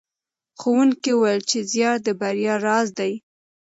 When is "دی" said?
2.99-3.13